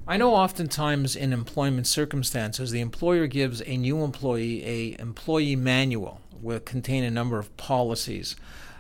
I 0.06 0.18
know 0.18 0.34
oftentimes 0.34 1.16
in 1.16 1.32
employment 1.32 1.88
circumstances, 1.88 2.72
the 2.72 2.82
employer 2.82 3.26
gives 3.26 3.62
a 3.66 3.78
new 3.78 4.04
employee 4.04 4.66
a 4.66 5.02
employee 5.02 5.56
manual 5.56 6.20
will 6.42 6.60
contain 6.60 7.06
a 7.06 7.12
number 7.12 7.40
of 7.40 7.56
policies. 7.56 8.36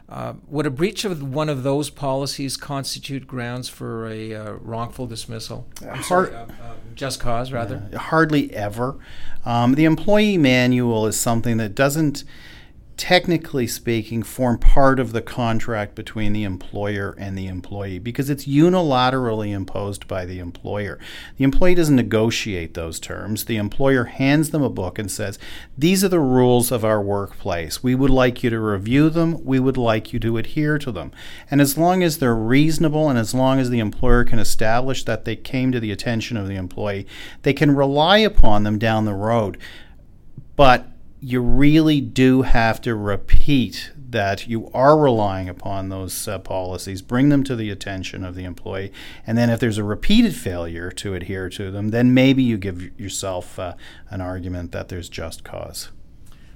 Uh, 0.09 0.33
would 0.47 0.65
a 0.65 0.69
breach 0.69 1.05
of 1.05 1.33
one 1.33 1.49
of 1.49 1.63
those 1.63 1.89
policies 1.89 2.57
constitute 2.57 3.25
grounds 3.25 3.69
for 3.69 4.07
a 4.07 4.33
uh, 4.33 4.51
wrongful 4.61 5.07
dismissal? 5.07 5.67
I'm 5.89 6.03
sorry, 6.03 6.33
uh, 6.33 6.43
uh, 6.43 6.47
just 6.93 7.19
cause, 7.19 7.51
rather? 7.51 7.89
hardly 7.95 8.53
ever. 8.53 8.97
Um, 9.45 9.75
the 9.75 9.85
employee 9.85 10.37
manual 10.37 11.07
is 11.07 11.19
something 11.19 11.57
that 11.57 11.73
doesn't 11.73 12.23
technically 12.97 13.65
speaking, 13.65 14.21
form 14.21 14.57
part 14.57 14.99
of 14.99 15.13
the 15.13 15.21
contract 15.21 15.95
between 15.95 16.31
the 16.31 16.43
employer 16.43 17.15
and 17.17 17.37
the 17.37 17.47
employee 17.47 17.99
because 17.99 18.29
it's 18.29 18.45
unilaterally 18.45 19.51
imposed 19.51 20.07
by 20.07 20.25
the 20.25 20.39
employer. 20.39 20.99
The 21.37 21.43
employee 21.43 21.75
doesn't 21.75 21.95
negotiate 21.95 22.73
those 22.73 22.99
terms. 22.99 23.45
The 23.45 23.57
employer 23.57 24.05
hands 24.05 24.51
them 24.51 24.61
a 24.61 24.69
book 24.69 24.99
and 24.99 25.09
says, 25.09 25.39
These 25.77 26.03
are 26.03 26.09
the 26.09 26.19
rules 26.19 26.71
of 26.71 26.85
our 26.85 27.01
workplace. 27.01 27.81
We 27.81 27.95
would 27.95 28.11
like 28.11 28.43
you 28.43 28.49
to 28.51 28.59
review 28.59 29.09
them. 29.09 29.43
We 29.43 29.59
would 29.59 29.77
like 29.77 30.13
you 30.13 30.19
to 30.19 30.37
adhere 30.37 30.77
to 30.77 30.91
them. 30.91 31.11
And 31.49 31.61
as 31.61 31.77
long 31.77 32.03
as 32.03 32.19
they're 32.19 32.35
reasonable 32.35 33.09
and 33.09 33.17
as 33.17 33.33
long 33.33 33.59
as 33.59 33.69
the 33.69 33.79
employer 33.79 34.23
can 34.23 34.39
establish 34.39 35.03
that 35.05 35.25
they 35.25 35.35
came 35.35 35.71
to 35.71 35.79
the 35.79 35.91
attention 35.91 36.37
of 36.37 36.47
the 36.47 36.55
employee, 36.55 37.07
they 37.41 37.53
can 37.53 37.75
rely 37.75 38.19
upon 38.19 38.63
them 38.63 38.77
down 38.77 39.05
the 39.05 39.13
road. 39.13 39.57
But 40.55 40.87
you 41.23 41.39
really 41.39 42.01
do 42.01 42.41
have 42.41 42.81
to 42.81 42.93
repeat 42.93 43.91
that 43.95 44.45
you 44.45 44.69
are 44.73 44.99
relying 44.99 45.47
upon 45.47 45.87
those 45.87 46.27
uh, 46.27 46.37
policies, 46.37 47.01
bring 47.01 47.29
them 47.29 47.45
to 47.45 47.55
the 47.55 47.69
attention 47.69 48.25
of 48.25 48.35
the 48.35 48.43
employee, 48.43 48.91
and 49.25 49.37
then 49.37 49.49
if 49.49 49.59
there's 49.59 49.77
a 49.77 49.83
repeated 49.85 50.35
failure 50.35 50.91
to 50.91 51.15
adhere 51.15 51.49
to 51.49 51.71
them, 51.71 51.89
then 51.89 52.13
maybe 52.13 52.43
you 52.43 52.57
give 52.57 52.99
yourself 52.99 53.57
uh, 53.57 53.73
an 54.09 54.19
argument 54.19 54.73
that 54.73 54.89
there's 54.89 55.07
just 55.07 55.45
cause. 55.45 55.89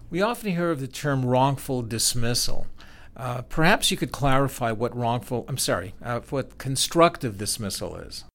We 0.10 0.22
often 0.22 0.52
hear 0.52 0.70
of 0.70 0.82
the 0.82 0.88
term 0.88 1.26
wrongful 1.26 1.82
dismissal. 1.82 2.68
Uh, 3.16 3.44
perhaps 3.44 3.90
you 3.90 3.96
could 3.96 4.12
clarify 4.12 4.74
what 4.74 4.96
wrongful, 4.96 5.46
I'm 5.48 5.58
sorry, 5.58 5.94
uh, 6.04 6.20
what 6.30 6.58
constructive 6.58 7.38
dismissal 7.38 7.96
is. 7.96 8.26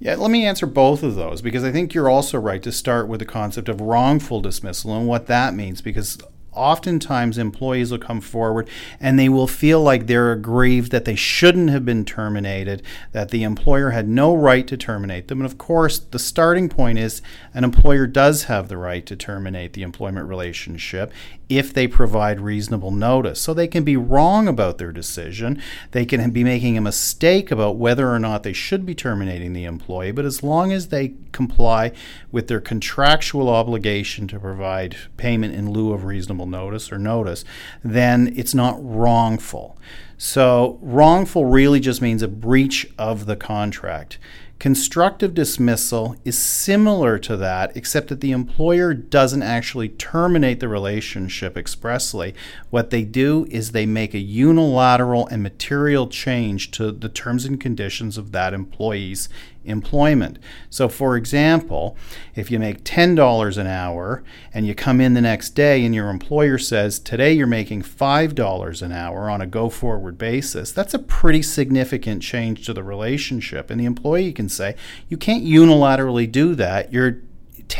Yeah, 0.00 0.14
let 0.14 0.30
me 0.30 0.46
answer 0.46 0.66
both 0.66 1.02
of 1.02 1.16
those 1.16 1.42
because 1.42 1.64
I 1.64 1.72
think 1.72 1.92
you're 1.92 2.08
also 2.08 2.38
right 2.38 2.62
to 2.62 2.70
start 2.70 3.08
with 3.08 3.18
the 3.18 3.26
concept 3.26 3.68
of 3.68 3.80
wrongful 3.80 4.40
dismissal 4.40 4.96
and 4.96 5.08
what 5.08 5.26
that 5.26 5.54
means 5.54 5.80
because 5.80 6.18
oftentimes 6.52 7.38
employees 7.38 7.90
will 7.90 7.98
come 7.98 8.20
forward 8.20 8.68
and 9.00 9.18
they 9.18 9.28
will 9.28 9.46
feel 9.46 9.80
like 9.80 10.06
they're 10.06 10.32
aggrieved 10.32 10.90
that 10.92 11.04
they 11.04 11.14
shouldn't 11.14 11.70
have 11.70 11.84
been 11.84 12.04
terminated, 12.04 12.82
that 13.12 13.30
the 13.30 13.42
employer 13.42 13.90
had 13.90 14.08
no 14.08 14.34
right 14.34 14.66
to 14.66 14.76
terminate 14.76 15.28
them. 15.28 15.40
And 15.40 15.46
of 15.46 15.58
course, 15.58 15.98
the 15.98 16.18
starting 16.18 16.68
point 16.68 16.98
is 16.98 17.22
an 17.54 17.64
employer 17.64 18.06
does 18.06 18.44
have 18.44 18.68
the 18.68 18.76
right 18.76 19.04
to 19.06 19.16
terminate 19.16 19.72
the 19.72 19.82
employment 19.82 20.28
relationship 20.28 21.12
if 21.48 21.72
they 21.72 21.88
provide 21.88 22.40
reasonable 22.40 22.90
notice. 22.90 23.40
So 23.40 23.54
they 23.54 23.68
can 23.68 23.84
be 23.84 23.96
wrong 23.96 24.48
about 24.48 24.78
their 24.78 24.92
decision, 24.92 25.62
they 25.92 26.04
can 26.04 26.30
be 26.30 26.44
making 26.44 26.76
a 26.76 26.82
mistake 26.82 27.50
about 27.50 27.76
whether 27.76 28.10
or 28.10 28.18
not 28.18 28.42
they 28.42 28.52
should 28.52 28.84
be 28.84 28.94
terminating 28.94 29.52
the 29.52 29.64
employee, 29.64 30.12
but 30.12 30.24
as 30.24 30.42
long 30.42 30.72
as 30.72 30.88
they 30.88 31.14
comply 31.32 31.92
with 32.30 32.48
their 32.48 32.60
contractual 32.60 33.48
obligation 33.48 34.28
to 34.28 34.38
provide 34.38 34.96
payment 35.16 35.54
in 35.54 35.70
lieu 35.70 35.92
of 35.92 36.04
reasonable 36.04 36.37
reasonable 36.38 36.46
notice 36.46 36.92
or 36.92 36.98
notice, 36.98 37.44
then 37.84 38.32
it's 38.36 38.54
not 38.54 38.76
wrongful. 38.80 39.76
So, 40.16 40.78
wrongful 40.82 41.44
really 41.44 41.80
just 41.80 42.02
means 42.02 42.22
a 42.22 42.28
breach 42.28 42.88
of 42.98 43.26
the 43.26 43.36
contract. 43.36 44.18
Constructive 44.58 45.34
dismissal 45.34 46.16
is 46.24 46.36
similar 46.36 47.16
to 47.20 47.36
that, 47.36 47.76
except 47.76 48.08
that 48.08 48.20
the 48.20 48.32
employer 48.32 48.92
doesn't 48.92 49.44
actually 49.44 49.88
terminate 49.88 50.58
the 50.58 50.66
relationship 50.66 51.56
expressly. 51.56 52.34
What 52.70 52.90
they 52.90 53.04
do 53.04 53.46
is 53.50 53.70
they 53.70 53.86
make 53.86 54.14
a 54.14 54.18
unilateral 54.18 55.28
and 55.28 55.44
material 55.44 56.08
change 56.08 56.72
to 56.72 56.90
the 56.90 57.08
terms 57.08 57.44
and 57.44 57.60
conditions 57.60 58.18
of 58.18 58.32
that 58.32 58.52
employee's 58.52 59.28
employment. 59.68 60.38
So, 60.70 60.88
for 60.88 61.16
example, 61.16 61.96
if 62.34 62.50
you 62.50 62.58
make 62.58 62.84
$10 62.84 63.58
an 63.58 63.66
hour 63.66 64.22
and 64.52 64.66
you 64.66 64.74
come 64.74 65.00
in 65.00 65.14
the 65.14 65.20
next 65.20 65.50
day 65.50 65.84
and 65.84 65.94
your 65.94 66.10
employer 66.10 66.58
says, 66.58 66.98
Today 66.98 67.32
you're 67.32 67.46
making 67.46 67.82
$5 67.82 68.82
an 68.82 68.92
hour 68.92 69.30
on 69.30 69.40
a 69.40 69.46
go 69.46 69.68
forward 69.68 70.18
basis, 70.18 70.72
that's 70.72 70.94
a 70.94 70.98
pretty 70.98 71.42
significant 71.42 72.22
change 72.22 72.66
to 72.66 72.72
the 72.72 72.82
relationship. 72.82 73.70
And 73.70 73.80
the 73.80 73.86
employee 73.86 74.32
can 74.32 74.48
say, 74.48 74.76
You 75.08 75.16
can't 75.16 75.44
unilaterally 75.44 76.30
do 76.30 76.54
that. 76.54 76.92
You're 76.92 77.18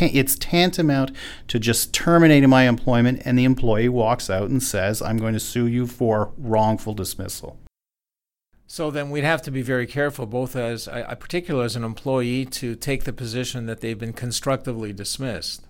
it's 0.00 0.36
tantamount 0.36 1.12
to 1.48 1.58
just 1.58 1.92
terminating 1.92 2.50
my 2.50 2.68
employment, 2.68 3.22
and 3.24 3.38
the 3.38 3.44
employee 3.44 3.88
walks 3.88 4.28
out 4.30 4.50
and 4.50 4.62
says, 4.62 5.00
I'm 5.02 5.16
going 5.16 5.34
to 5.34 5.40
sue 5.40 5.66
you 5.66 5.86
for 5.86 6.32
wrongful 6.36 6.94
dismissal. 6.94 7.58
So 8.70 8.90
then 8.90 9.08
we'd 9.08 9.24
have 9.24 9.40
to 9.42 9.50
be 9.50 9.62
very 9.62 9.86
careful, 9.86 10.26
both 10.26 10.54
as, 10.54 10.86
I 10.86 11.14
particular 11.14 11.64
as 11.64 11.74
an 11.74 11.84
employee, 11.84 12.44
to 12.44 12.76
take 12.76 13.04
the 13.04 13.14
position 13.14 13.64
that 13.64 13.80
they've 13.80 13.98
been 13.98 14.12
constructively 14.12 14.92
dismissed. 14.92 15.66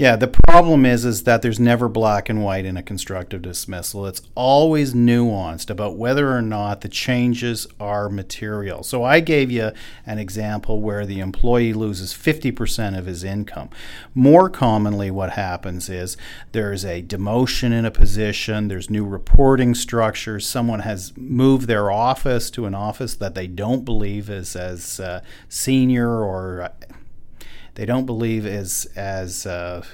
Yeah, 0.00 0.16
the 0.16 0.28
problem 0.28 0.86
is 0.86 1.04
is 1.04 1.24
that 1.24 1.42
there's 1.42 1.60
never 1.60 1.86
black 1.86 2.30
and 2.30 2.42
white 2.42 2.64
in 2.64 2.78
a 2.78 2.82
constructive 2.82 3.42
dismissal. 3.42 4.06
It's 4.06 4.22
always 4.34 4.94
nuanced 4.94 5.68
about 5.68 5.98
whether 5.98 6.34
or 6.34 6.40
not 6.40 6.80
the 6.80 6.88
changes 6.88 7.66
are 7.78 8.08
material. 8.08 8.82
So 8.82 9.04
I 9.04 9.20
gave 9.20 9.50
you 9.50 9.72
an 10.06 10.18
example 10.18 10.80
where 10.80 11.04
the 11.04 11.20
employee 11.20 11.74
loses 11.74 12.14
50% 12.14 12.96
of 12.96 13.04
his 13.04 13.22
income. 13.22 13.68
More 14.14 14.48
commonly 14.48 15.10
what 15.10 15.32
happens 15.32 15.90
is 15.90 16.16
there's 16.52 16.82
a 16.82 17.02
demotion 17.02 17.70
in 17.70 17.84
a 17.84 17.90
position, 17.90 18.68
there's 18.68 18.88
new 18.88 19.04
reporting 19.04 19.74
structures, 19.74 20.46
someone 20.46 20.80
has 20.80 21.12
moved 21.14 21.66
their 21.66 21.90
office 21.90 22.50
to 22.52 22.64
an 22.64 22.74
office 22.74 23.16
that 23.16 23.34
they 23.34 23.46
don't 23.46 23.84
believe 23.84 24.30
is 24.30 24.56
as 24.56 24.98
uh, 24.98 25.20
senior 25.50 26.08
or 26.08 26.70
they 27.74 27.86
don't 27.86 28.06
believe 28.06 28.46
is 28.46 28.86
as 28.96 29.46
uh, 29.46 29.84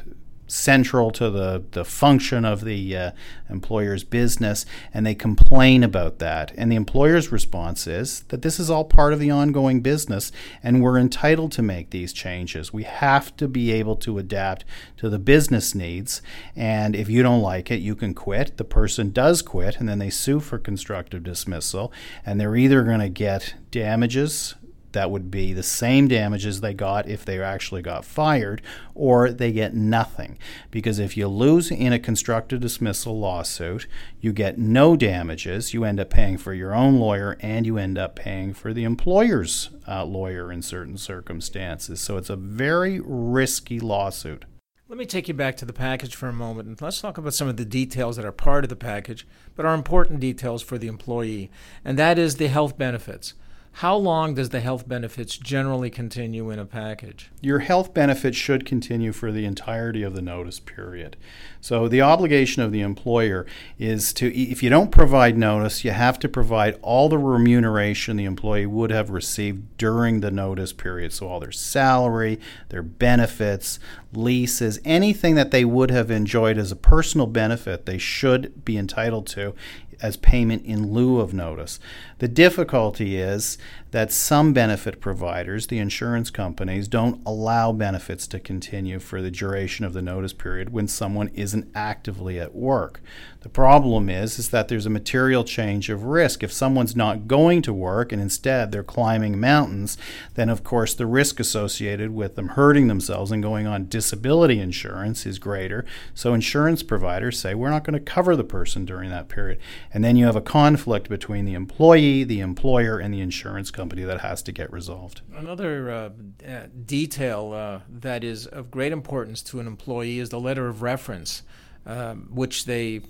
central 0.47 1.11
to 1.11 1.30
the, 1.30 1.64
the 1.73 1.85
function 1.85 2.45
of 2.45 2.64
the 2.64 2.97
uh, 2.97 3.11
employer's 3.50 4.04
business, 4.04 4.64
and 4.95 5.04
they 5.04 5.14
complain 5.14 5.83
about 5.83 6.18
that. 6.18 6.52
And 6.56 6.71
the 6.71 6.76
employer's 6.76 7.33
response 7.33 7.87
is 7.87 8.21
that 8.28 8.42
this 8.42 8.61
is 8.61 8.71
all 8.71 8.85
part 8.85 9.12
of 9.12 9.18
the 9.18 9.30
ongoing 9.30 9.80
business, 9.80 10.30
and 10.62 10.83
we're 10.83 10.99
entitled 10.99 11.52
to 11.52 11.62
make 11.62 11.90
these 11.90 12.12
changes. 12.12 12.73
We 12.73 12.85
have 12.85 13.37
to 13.38 13.49
be 13.49 13.73
able 13.73 13.97
to 13.97 14.18
adapt 14.18 14.64
to 14.99 15.09
the 15.09 15.18
business 15.18 15.75
needs, 15.75 16.23
and 16.54 16.95
if 16.95 17.09
you 17.09 17.23
don't 17.23 17.42
like 17.42 17.71
it, 17.71 17.80
you 17.80 17.97
can 17.97 18.14
quit. 18.14 18.56
The 18.56 18.64
person 18.64 19.11
does 19.11 19.42
quit, 19.42 19.78
and 19.78 19.88
then 19.88 19.99
they 19.99 20.11
sue 20.11 20.40
for 20.40 20.59
constructive 20.59 21.25
dismissal, 21.25 21.92
and 22.25 22.40
they're 22.40 22.56
either 22.56 22.83
going 22.85 23.00
to 23.00 23.09
get 23.09 23.54
damages 23.71 24.54
that 24.96 25.10
would 25.10 25.30
be 25.30 25.52
the 25.52 25.62
same 25.62 26.08
damages 26.08 26.60
they 26.60 26.72
got 26.72 27.06
if 27.06 27.22
they 27.22 27.38
actually 27.38 27.82
got 27.82 28.02
fired, 28.02 28.62
or 28.94 29.30
they 29.30 29.52
get 29.52 29.74
nothing. 29.74 30.38
Because 30.70 30.98
if 30.98 31.18
you 31.18 31.28
lose 31.28 31.70
in 31.70 31.92
a 31.92 31.98
constructive 31.98 32.60
dismissal 32.60 33.18
lawsuit, 33.18 33.86
you 34.22 34.32
get 34.32 34.58
no 34.58 34.96
damages. 34.96 35.74
You 35.74 35.84
end 35.84 36.00
up 36.00 36.08
paying 36.08 36.38
for 36.38 36.54
your 36.54 36.74
own 36.74 36.98
lawyer 36.98 37.36
and 37.40 37.66
you 37.66 37.76
end 37.76 37.98
up 37.98 38.16
paying 38.16 38.54
for 38.54 38.72
the 38.72 38.84
employer's 38.84 39.68
uh, 39.86 40.04
lawyer 40.04 40.50
in 40.50 40.62
certain 40.62 40.96
circumstances. 40.96 42.00
So 42.00 42.16
it's 42.16 42.30
a 42.30 42.36
very 42.36 42.98
risky 43.04 43.78
lawsuit. 43.78 44.46
Let 44.88 44.98
me 44.98 45.04
take 45.04 45.28
you 45.28 45.34
back 45.34 45.58
to 45.58 45.66
the 45.66 45.72
package 45.74 46.14
for 46.14 46.28
a 46.28 46.32
moment 46.32 46.68
and 46.68 46.80
let's 46.80 47.02
talk 47.02 47.18
about 47.18 47.34
some 47.34 47.48
of 47.48 47.58
the 47.58 47.64
details 47.66 48.16
that 48.16 48.24
are 48.24 48.32
part 48.32 48.64
of 48.64 48.70
the 48.70 48.76
package, 48.76 49.26
but 49.54 49.66
are 49.66 49.74
important 49.74 50.20
details 50.20 50.62
for 50.62 50.78
the 50.78 50.86
employee, 50.86 51.50
and 51.84 51.98
that 51.98 52.18
is 52.18 52.36
the 52.36 52.48
health 52.48 52.78
benefits. 52.78 53.34
How 53.80 53.95
long 53.95 54.33
does 54.33 54.49
the 54.49 54.61
health 54.61 54.88
benefits 54.88 55.37
generally 55.37 55.90
continue 55.90 56.49
in 56.49 56.59
a 56.59 56.64
package? 56.64 57.30
Your 57.42 57.59
health 57.59 57.92
benefits 57.92 58.35
should 58.35 58.64
continue 58.64 59.12
for 59.12 59.30
the 59.30 59.45
entirety 59.45 60.02
of 60.02 60.14
the 60.14 60.23
notice 60.23 60.59
period. 60.59 61.18
So 61.61 61.87
the 61.87 62.00
obligation 62.00 62.62
of 62.62 62.73
the 62.73 62.80
employer 62.80 63.45
is 63.78 64.14
to, 64.14 64.35
if 64.35 64.62
you 64.62 64.71
don't 64.71 64.90
provide 64.90 65.37
notice, 65.37 65.85
you 65.85 65.90
have 65.90 66.18
to 66.21 66.28
provide 66.28 66.78
all 66.80 67.11
the 67.11 67.18
remuneration 67.18 68.16
the 68.16 68.25
employee 68.25 68.64
would 68.64 68.90
have 68.90 69.11
received 69.11 69.76
during 69.76 70.21
the 70.21 70.30
notice 70.30 70.73
period. 70.73 71.12
So 71.12 71.28
all 71.28 71.40
their 71.40 71.52
salary, 71.52 72.40
their 72.71 72.83
benefits, 72.83 73.78
leases, 74.14 74.80
anything 74.87 75.35
that 75.35 75.50
they 75.50 75.66
would 75.66 75.90
have 75.90 76.11
enjoyed 76.11 76.56
as 76.56 76.73
a 76.73 76.76
personal 76.76 77.26
benefit, 77.26 77.85
they 77.85 77.99
should 77.99 78.64
be 78.64 78.78
entitled 78.78 79.26
to 79.26 79.54
as 80.02 80.16
payment 80.16 80.64
in 80.64 80.92
lieu 80.92 81.20
of 81.20 81.34
notice. 81.34 81.78
The 82.18 82.28
difficulty 82.28 83.16
is 83.16 83.58
that 83.90 84.12
some 84.12 84.52
benefit 84.52 85.00
providers, 85.00 85.68
the 85.68 85.78
insurance 85.78 86.30
companies, 86.30 86.88
don't 86.88 87.22
allow 87.24 87.72
benefits 87.72 88.26
to 88.26 88.40
continue 88.40 88.98
for 88.98 89.22
the 89.22 89.30
duration 89.30 89.84
of 89.84 89.92
the 89.92 90.02
notice 90.02 90.32
period 90.32 90.70
when 90.70 90.88
someone 90.88 91.28
isn't 91.28 91.70
actively 91.74 92.38
at 92.38 92.54
work. 92.54 93.00
The 93.40 93.48
problem 93.48 94.10
is 94.10 94.38
is 94.40 94.48
that 94.50 94.66
there's 94.66 94.86
a 94.86 94.90
material 94.90 95.44
change 95.44 95.88
of 95.88 96.02
risk. 96.04 96.42
If 96.42 96.52
someone's 96.52 96.96
not 96.96 97.28
going 97.28 97.62
to 97.62 97.72
work 97.72 98.10
and 98.10 98.20
instead 98.20 98.72
they're 98.72 98.82
climbing 98.82 99.38
mountains, 99.38 99.96
then 100.34 100.48
of 100.48 100.64
course 100.64 100.94
the 100.94 101.06
risk 101.06 101.38
associated 101.38 102.12
with 102.12 102.34
them 102.34 102.48
hurting 102.48 102.88
themselves 102.88 103.30
and 103.30 103.42
going 103.42 103.66
on 103.66 103.86
disability 103.86 104.58
insurance 104.58 105.24
is 105.26 105.38
greater. 105.38 105.84
So 106.12 106.34
insurance 106.34 106.82
providers 106.82 107.38
say 107.38 107.54
we're 107.54 107.70
not 107.70 107.84
going 107.84 107.94
to 107.94 108.00
cover 108.00 108.34
the 108.34 108.42
person 108.42 108.84
during 108.84 109.10
that 109.10 109.28
period. 109.28 109.60
And 109.93 110.05
then 110.05 110.16
you 110.16 110.26
have 110.26 110.37
a 110.37 110.40
conflict 110.40 111.09
between 111.09 111.45
the 111.45 111.55
employee, 111.55 112.25
the 112.25 112.40
employer, 112.40 112.99
and 112.99 113.12
the 113.14 113.21
insurance 113.21 113.71
company 113.71 114.02
that 114.02 114.21
has 114.21 114.43
to 114.43 114.52
get 114.52 114.73
resolved. 114.73 115.21
Another 115.35 115.90
uh, 115.90 116.11
uh, 116.47 116.66
detail 116.85 117.52
uh, 117.52 117.81
that 117.88 118.25
is 118.25 118.47
of 118.47 118.71
great 118.71 118.93
importance 118.93 119.43
to 119.43 119.61
an 119.61 119.66
employee 119.66 120.19
is 120.19 120.31
the 120.31 120.40
letter 120.40 120.69
of 120.69 120.83
reference, 120.83 121.43
um, 121.87 122.28
which 122.31 122.64
they 122.66 123.00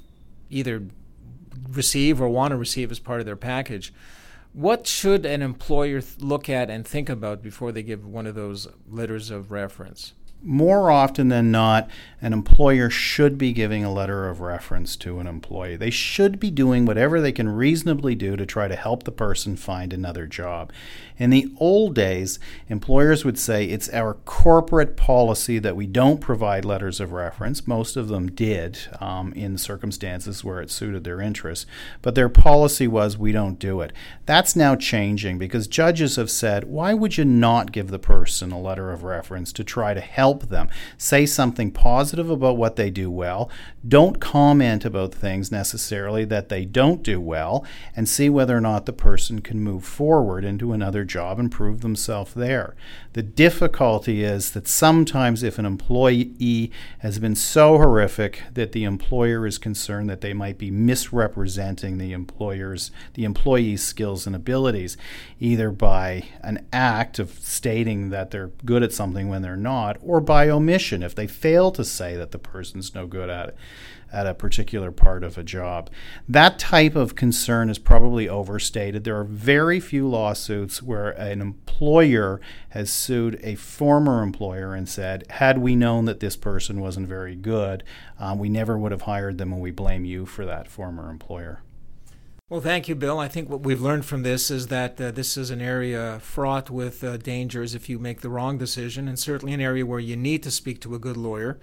either 0.50 0.82
receive 1.70 2.20
or 2.20 2.28
want 2.28 2.52
to 2.52 2.56
receive 2.56 2.90
as 2.90 2.98
part 2.98 3.20
of 3.20 3.26
their 3.26 3.36
package. 3.36 3.92
What 4.52 4.86
should 4.86 5.26
an 5.26 5.42
employer 5.42 6.02
look 6.18 6.48
at 6.48 6.70
and 6.70 6.86
think 6.86 7.08
about 7.08 7.42
before 7.42 7.72
they 7.72 7.82
give 7.82 8.06
one 8.06 8.26
of 8.26 8.34
those 8.34 8.68
letters 8.88 9.30
of 9.30 9.50
reference? 9.50 10.14
More 10.46 10.90
often 10.90 11.28
than 11.28 11.50
not, 11.50 11.90
an 12.22 12.32
employer 12.32 12.88
should 12.88 13.36
be 13.36 13.52
giving 13.52 13.84
a 13.84 13.92
letter 13.92 14.28
of 14.28 14.40
reference 14.40 14.96
to 14.96 15.18
an 15.18 15.26
employee. 15.26 15.76
They 15.76 15.90
should 15.90 16.40
be 16.40 16.50
doing 16.50 16.86
whatever 16.86 17.20
they 17.20 17.32
can 17.32 17.48
reasonably 17.48 18.14
do 18.14 18.36
to 18.36 18.46
try 18.46 18.68
to 18.68 18.76
help 18.76 19.02
the 19.02 19.12
person 19.12 19.56
find 19.56 19.92
another 19.92 20.26
job. 20.26 20.72
In 21.18 21.30
the 21.30 21.52
old 21.58 21.94
days, 21.94 22.38
employers 22.68 23.24
would 23.24 23.38
say 23.38 23.64
it's 23.64 23.92
our 23.92 24.14
corporate 24.14 24.96
policy 24.96 25.58
that 25.58 25.76
we 25.76 25.86
don't 25.86 26.20
provide 26.20 26.64
letters 26.64 27.00
of 27.00 27.12
reference. 27.12 27.66
Most 27.66 27.96
of 27.96 28.08
them 28.08 28.30
did 28.30 28.78
um, 29.00 29.32
in 29.32 29.58
circumstances 29.58 30.44
where 30.44 30.60
it 30.60 30.70
suited 30.70 31.04
their 31.04 31.20
interests, 31.20 31.66
but 32.02 32.14
their 32.14 32.28
policy 32.28 32.86
was 32.86 33.18
we 33.18 33.32
don't 33.32 33.58
do 33.58 33.80
it. 33.80 33.92
That's 34.26 34.56
now 34.56 34.76
changing 34.76 35.38
because 35.38 35.66
judges 35.66 36.16
have 36.16 36.30
said, 36.30 36.64
why 36.64 36.94
would 36.94 37.18
you 37.18 37.24
not 37.24 37.72
give 37.72 37.88
the 37.88 37.98
person 37.98 38.52
a 38.52 38.60
letter 38.60 38.92
of 38.92 39.02
reference 39.02 39.52
to 39.54 39.64
try 39.64 39.92
to 39.92 40.00
help? 40.00 40.35
Help 40.36 40.50
them. 40.50 40.68
Say 40.98 41.26
something 41.26 41.70
positive 41.70 42.30
about 42.30 42.56
what 42.56 42.76
they 42.76 42.90
do 42.90 43.10
well. 43.10 43.50
Don't 43.86 44.20
comment 44.20 44.84
about 44.84 45.14
things 45.14 45.50
necessarily 45.50 46.24
that 46.26 46.48
they 46.48 46.64
don't 46.64 47.02
do 47.02 47.20
well, 47.20 47.64
and 47.94 48.08
see 48.08 48.28
whether 48.28 48.56
or 48.56 48.60
not 48.60 48.84
the 48.86 48.92
person 48.92 49.40
can 49.40 49.60
move 49.60 49.84
forward 49.84 50.44
into 50.44 50.72
another 50.72 51.04
job 51.04 51.38
and 51.38 51.50
prove 51.50 51.80
themselves 51.80 52.34
there. 52.34 52.74
The 53.14 53.22
difficulty 53.22 54.22
is 54.22 54.50
that 54.50 54.68
sometimes 54.68 55.42
if 55.42 55.58
an 55.58 55.64
employee 55.64 56.70
has 56.98 57.18
been 57.18 57.34
so 57.34 57.78
horrific 57.78 58.42
that 58.52 58.72
the 58.72 58.84
employer 58.84 59.46
is 59.46 59.58
concerned 59.58 60.10
that 60.10 60.20
they 60.20 60.34
might 60.34 60.58
be 60.58 60.70
misrepresenting 60.70 61.98
the 61.98 62.12
employer's 62.12 62.90
the 63.14 63.24
employee's 63.24 63.82
skills 63.82 64.26
and 64.26 64.36
abilities, 64.36 64.96
either 65.40 65.70
by 65.70 66.24
an 66.42 66.66
act 66.72 67.18
of 67.18 67.30
stating 67.38 68.10
that 68.10 68.30
they're 68.30 68.50
good 68.64 68.82
at 68.82 68.92
something 68.92 69.28
when 69.28 69.42
they're 69.42 69.56
not, 69.56 69.96
or 70.02 70.15
by 70.20 70.48
omission 70.48 71.02
if 71.02 71.14
they 71.14 71.26
fail 71.26 71.70
to 71.72 71.84
say 71.84 72.16
that 72.16 72.30
the 72.30 72.38
person's 72.38 72.94
no 72.94 73.06
good 73.06 73.30
at 73.30 73.50
it. 73.50 73.56
at 74.12 74.26
a 74.26 74.34
particular 74.34 74.92
part 74.92 75.24
of 75.24 75.36
a 75.36 75.42
job. 75.42 75.90
That 76.28 76.60
type 76.60 76.94
of 76.94 77.16
concern 77.16 77.68
is 77.68 77.78
probably 77.78 78.28
overstated. 78.28 79.02
There 79.02 79.18
are 79.18 79.24
very 79.24 79.80
few 79.80 80.08
lawsuits 80.08 80.80
where 80.80 81.10
an 81.10 81.40
employer 81.40 82.40
has 82.68 82.90
sued 82.90 83.40
a 83.42 83.56
former 83.56 84.22
employer 84.22 84.74
and 84.74 84.88
said, 84.88 85.26
had 85.28 85.58
we 85.58 85.74
known 85.74 86.04
that 86.04 86.20
this 86.20 86.36
person 86.36 86.80
wasn't 86.80 87.08
very 87.08 87.34
good, 87.34 87.82
um, 88.18 88.38
we 88.38 88.48
never 88.48 88.78
would 88.78 88.92
have 88.92 89.02
hired 89.02 89.38
them 89.38 89.52
and 89.52 89.60
we 89.60 89.72
blame 89.72 90.04
you 90.04 90.24
for 90.24 90.46
that 90.46 90.68
former 90.68 91.10
employer. 91.10 91.62
Well, 92.48 92.60
thank 92.60 92.86
you, 92.86 92.94
Bill. 92.94 93.18
I 93.18 93.26
think 93.26 93.50
what 93.50 93.62
we've 93.62 93.80
learned 93.80 94.04
from 94.04 94.22
this 94.22 94.52
is 94.52 94.68
that 94.68 95.00
uh, 95.00 95.10
this 95.10 95.36
is 95.36 95.50
an 95.50 95.60
area 95.60 96.20
fraught 96.22 96.70
with 96.70 97.02
uh, 97.02 97.16
dangers 97.16 97.74
if 97.74 97.88
you 97.88 97.98
make 97.98 98.20
the 98.20 98.28
wrong 98.28 98.56
decision, 98.56 99.08
and 99.08 99.18
certainly 99.18 99.52
an 99.52 99.60
area 99.60 99.84
where 99.84 99.98
you 99.98 100.14
need 100.14 100.44
to 100.44 100.52
speak 100.52 100.80
to 100.82 100.94
a 100.94 101.00
good 101.00 101.16
lawyer. 101.16 101.58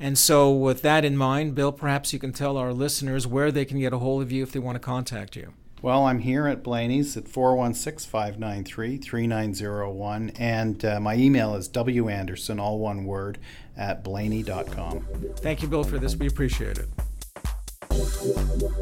And 0.00 0.16
so, 0.16 0.50
with 0.50 0.80
that 0.80 1.04
in 1.04 1.18
mind, 1.18 1.54
Bill, 1.54 1.72
perhaps 1.72 2.14
you 2.14 2.18
can 2.18 2.32
tell 2.32 2.56
our 2.56 2.72
listeners 2.72 3.26
where 3.26 3.52
they 3.52 3.66
can 3.66 3.78
get 3.78 3.92
a 3.92 3.98
hold 3.98 4.22
of 4.22 4.32
you 4.32 4.42
if 4.42 4.50
they 4.50 4.58
want 4.58 4.76
to 4.76 4.80
contact 4.80 5.36
you. 5.36 5.52
Well, 5.82 6.06
I'm 6.06 6.20
here 6.20 6.46
at 6.46 6.62
Blaney's 6.62 7.18
at 7.18 7.28
416 7.28 8.10
593 8.10 8.96
3901, 8.96 10.30
and 10.38 10.82
uh, 10.86 11.00
my 11.00 11.16
email 11.16 11.54
is 11.54 11.68
wanderson, 11.68 12.58
all 12.58 12.78
one 12.78 13.04
word, 13.04 13.36
at 13.76 14.02
blaney.com. 14.02 15.06
Thank 15.36 15.60
you, 15.60 15.68
Bill, 15.68 15.84
for 15.84 15.98
this. 15.98 16.16
We 16.16 16.28
appreciate 16.28 16.78
it. 16.78 16.88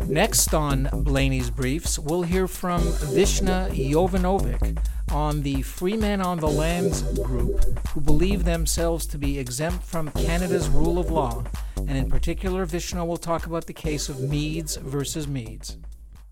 Next 0.06 0.54
on 0.54 0.88
Blaney's 0.92 1.50
Briefs, 1.50 1.98
we'll 1.98 2.22
hear 2.22 2.46
from 2.46 2.82
Vishna 2.82 3.68
Jovanovic 3.72 4.78
on 5.10 5.42
the 5.42 5.62
Free 5.62 5.96
Men 5.96 6.20
on 6.20 6.38
the 6.38 6.48
Lands 6.48 7.02
group 7.18 7.88
who 7.88 8.00
believe 8.00 8.44
themselves 8.44 9.06
to 9.06 9.18
be 9.18 9.38
exempt 9.38 9.84
from 9.84 10.10
Canada's 10.12 10.68
rule 10.68 10.98
of 10.98 11.10
law. 11.10 11.44
And 11.76 11.96
in 11.96 12.08
particular, 12.08 12.64
Vishna 12.64 13.04
will 13.04 13.16
talk 13.16 13.46
about 13.46 13.66
the 13.66 13.72
case 13.72 14.08
of 14.08 14.20
Meads 14.20 14.76
versus 14.76 15.26
Meads. 15.26 15.78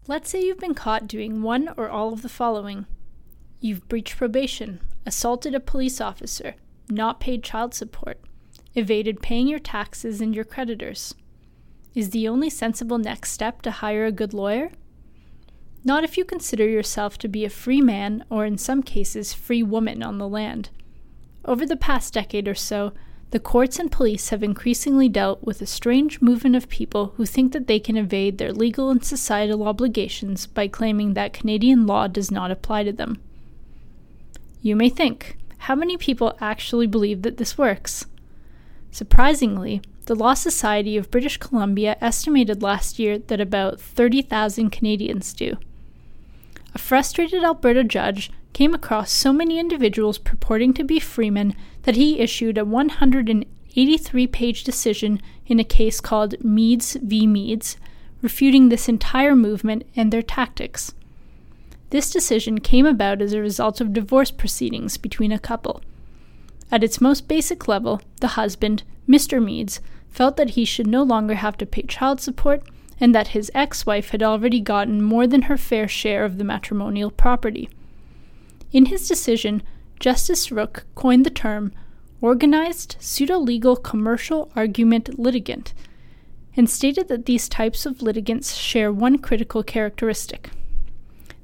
Let's 0.07 0.31
say 0.31 0.43
you've 0.43 0.59
been 0.59 0.75
caught 0.75 1.07
doing 1.07 1.43
one 1.43 1.73
or 1.77 1.89
all 1.89 2.13
of 2.13 2.23
the 2.23 2.29
following 2.29 2.87
you've 3.61 3.89
breached 3.89 4.17
probation, 4.17 4.81
assaulted 5.05 5.55
a 5.55 5.61
police 5.61 6.01
officer, 6.01 6.55
not 6.89 7.21
paid 7.21 7.43
child 7.43 7.75
support, 7.75 8.19
evaded 8.75 9.21
paying 9.21 9.47
your 9.47 9.59
taxes 9.59 10.21
and 10.21 10.35
your 10.35 10.45
creditors. 10.45 11.15
Is 11.95 12.11
the 12.11 12.29
only 12.29 12.51
sensible 12.51 12.99
next 12.99 13.33
step 13.33 13.63
to 13.63 13.71
hire 13.71 14.07
a 14.07 14.13
good 14.13 14.33
lawyer? 14.33 14.71
Not 15.83 16.05
if 16.05 16.17
you 16.17 16.25
consider 16.25 16.69
yourself 16.69 17.19
to 17.19 17.29
be 17.29 17.45
a 17.45 17.51
free 17.51 17.81
man, 17.81 18.25
or 18.31 18.45
in 18.45 18.59
some 18.59 18.83
cases, 18.83 19.33
free 19.33 19.63
woman 19.63 20.03
on 20.03 20.19
the 20.19 20.29
land. 20.29 20.71
Over 21.45 21.67
the 21.67 21.77
past 21.77 22.15
decade 22.15 22.47
or 22.47 22.55
so, 22.55 22.93
the 23.31 23.41
courts 23.41 23.79
and 23.79 23.91
police 23.91 24.29
have 24.29 24.43
increasingly 24.43 25.09
dealt 25.09 25.43
with 25.43 25.63
a 25.63 25.67
strange 25.67 26.21
movement 26.21 26.57
of 26.57 26.69
people 26.69 27.15
who 27.17 27.25
think 27.25 27.53
that 27.53 27.67
they 27.67 27.79
can 27.79 27.97
evade 27.97 28.39
their 28.39 28.53
legal 28.53 28.91
and 28.91 29.05
societal 29.05 29.67
obligations 29.67 30.47
by 30.47 30.69
claiming 30.69 31.15
that 31.15 31.33
Canadian 31.33 31.87
law 31.87 32.07
does 32.09 32.31
not 32.31 32.51
apply 32.51 32.85
to 32.85 32.93
them. 32.93 33.21
You 34.63 34.77
may 34.77 34.91
think, 34.91 35.39
how 35.59 35.75
many 35.75 35.97
people 35.97 36.37
actually 36.41 36.87
believe 36.87 37.23
that 37.23 37.37
this 37.37 37.57
works? 37.57 38.07
Surprisingly, 38.91 39.81
the 40.11 40.17
Law 40.17 40.35
Society 40.35 40.97
of 40.97 41.09
British 41.09 41.37
Columbia 41.37 41.97
estimated 42.01 42.65
last 42.65 42.99
year 42.99 43.17
that 43.17 43.41
about 43.41 43.81
30,000 43.81 44.69
Canadians 44.71 45.33
do. 45.33 45.57
A 46.75 46.79
frustrated 46.79 47.45
Alberta 47.45 47.85
judge 47.85 48.33
came 48.53 48.75
across 48.75 49.13
so 49.13 49.33
many 49.33 49.61
individuals 49.61 50.19
purporting 50.19 50.75
to 50.75 50.83
be 50.83 50.99
freemen 50.99 51.55
that 51.85 51.95
he 51.95 52.19
issued 52.19 52.59
a 52.59 52.65
183 52.65 54.27
page 54.27 54.65
decision 54.65 55.23
in 55.47 55.61
a 55.61 55.65
case 55.65 56.01
called 56.01 56.43
Meads 56.43 56.95
v. 56.95 57.25
Meads, 57.29 57.77
refuting 58.21 58.69
this 58.69 58.89
entire 58.89 59.37
movement 59.37 59.87
and 59.95 60.13
their 60.13 60.23
tactics. 60.23 60.93
This 61.91 62.11
decision 62.11 62.59
came 62.59 62.85
about 62.85 63.23
as 63.23 63.33
a 63.33 63.41
result 63.41 63.81
of 63.81 63.93
divorce 63.93 64.33
proceedings 64.33 64.97
between 64.97 65.31
a 65.31 65.39
couple. 65.39 65.83
At 66.73 66.83
its 66.83 67.01
most 67.01 67.29
basic 67.29 67.69
level, 67.69 68.01
the 68.21 68.35
husband, 68.35 68.83
Mr. 69.09 69.41
Meads, 69.41 69.81
felt 70.11 70.37
that 70.37 70.51
he 70.51 70.65
should 70.65 70.87
no 70.87 71.03
longer 71.03 71.35
have 71.35 71.57
to 71.59 71.67
pay 71.67 71.83
child 71.83 72.21
support 72.21 72.63
and 73.01 73.15
that 73.15 73.29
his 73.29 73.51
ex 73.55 73.87
wife 73.87 74.11
had 74.11 74.23
already 74.23 74.61
gotten 74.61 75.03
more 75.03 75.27
than 75.27 75.43
her 75.43 75.57
fair 75.57 75.89
share 75.89 76.25
of 76.25 76.37
the 76.37 76.45
matrimonial 76.45 77.11
property. 77.11 77.69
In 78.73 78.87
his 78.87 79.09
decision, 79.09 79.63
Justice 79.99 80.53
Rooke 80.53 80.85
coined 80.95 81.25
the 81.25 81.31
term 81.31 81.73
organized 82.21 82.97
pseudo 83.01 83.39
legal 83.39 83.77
commercial 83.77 84.51
argument 84.55 85.19
litigant 85.19 85.73
and 86.57 86.69
stated 86.69 87.09
that 87.09 87.27
these 87.27 87.49
types 87.49 87.87
of 87.87 88.03
litigants 88.03 88.57
share 88.57 88.93
one 88.93 89.19
critical 89.19 89.63
characteristic. 89.63 90.51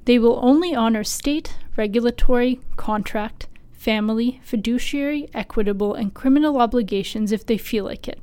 They 0.05 0.19
will 0.19 0.39
only 0.43 0.75
honor 0.75 1.05
state, 1.05 1.57
regulatory, 1.77 2.61
contract, 2.77 3.49
family, 3.73 4.41
fiduciary, 4.43 5.29
equitable, 5.33 5.95
and 5.95 6.13
criminal 6.13 6.61
obligations 6.61 7.33
if 7.33 7.47
they 7.47 7.57
feel 7.59 7.85
like 7.85 8.09
it, 8.09 8.21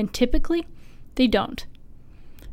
and 0.00 0.12
typically, 0.12 0.66
they 1.14 1.28
don't. 1.28 1.66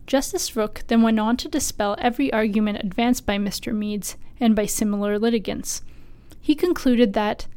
Justice 0.05 0.55
Rooke 0.55 0.83
then 0.87 1.01
went 1.01 1.19
on 1.19 1.35
to 1.37 1.49
dispel 1.49 1.95
every 1.99 2.31
argument 2.31 2.79
advanced 2.83 3.25
by 3.25 3.37
Mr. 3.37 3.73
Meads 3.73 4.15
and 4.39 4.55
by 4.55 4.65
similar 4.65 5.17
litigants. 5.17 5.81
He 6.39 6.55
concluded 6.55 7.13
that 7.13 7.47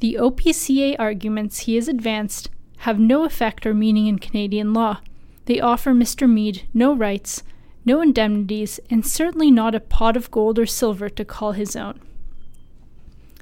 the 0.00 0.16
OPCA 0.20 0.96
arguments 0.98 1.60
he 1.60 1.74
has 1.74 1.88
advanced 1.88 2.48
have 2.78 2.98
no 2.98 3.24
effect 3.24 3.66
or 3.66 3.74
meaning 3.74 4.06
in 4.06 4.18
Canadian 4.18 4.72
law. 4.72 5.00
They 5.46 5.60
offer 5.60 5.92
Mr. 5.92 6.28
Mead 6.28 6.66
no 6.72 6.94
rights, 6.94 7.42
no 7.84 8.00
indemnities, 8.00 8.80
and 8.88 9.06
certainly 9.06 9.50
not 9.50 9.74
a 9.74 9.80
pot 9.80 10.16
of 10.16 10.30
gold 10.30 10.58
or 10.58 10.66
silver 10.66 11.08
to 11.10 11.24
call 11.24 11.52
his 11.52 11.76
own. 11.76 12.00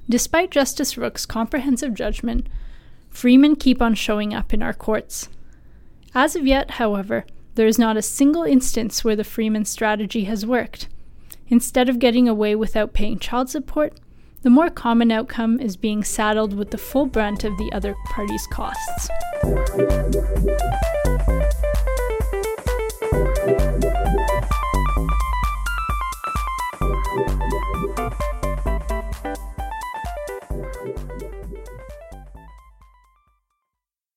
Despite 0.08 0.50
Justice 0.50 0.98
Rooke's 0.98 1.26
comprehensive 1.26 1.94
judgment, 1.94 2.48
freemen 3.08 3.56
keep 3.56 3.80
on 3.80 3.94
showing 3.94 4.34
up 4.34 4.52
in 4.52 4.62
our 4.62 4.74
courts. 4.74 5.28
As 6.14 6.36
of 6.36 6.46
yet, 6.46 6.72
however, 6.72 7.24
there 7.54 7.66
is 7.66 7.78
not 7.78 7.96
a 7.96 8.02
single 8.02 8.42
instance 8.42 9.02
where 9.02 9.16
the 9.16 9.24
freeman 9.24 9.64
strategy 9.64 10.24
has 10.24 10.44
worked. 10.44 10.88
Instead 11.48 11.88
of 11.88 11.98
getting 11.98 12.28
away 12.28 12.54
without 12.54 12.92
paying 12.92 13.18
child 13.18 13.48
support, 13.48 13.98
the 14.42 14.50
more 14.50 14.68
common 14.68 15.10
outcome 15.10 15.58
is 15.58 15.76
being 15.76 16.04
saddled 16.04 16.52
with 16.52 16.70
the 16.70 16.78
full 16.78 17.06
brunt 17.06 17.44
of 17.44 17.56
the 17.56 17.70
other 17.72 17.94
party's 18.10 18.46
costs. 18.48 19.08